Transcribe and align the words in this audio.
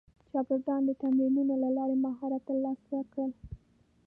شاګردان 0.29 0.81
د 0.85 0.89
تمرینونو 1.01 1.53
له 1.63 1.69
لارې 1.77 1.95
مهارت 2.05 2.41
ترلاسه 2.49 2.95
کړل. 3.11 3.31